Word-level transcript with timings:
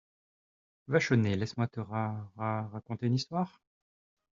Vachonnet 0.87 1.35
Laisse-moi 1.35 1.67
te 1.67 1.79
ra… 1.79 2.31
ra… 2.35 2.67
raconter 2.69 3.05
une 3.05 3.13
histoire? 3.13 3.61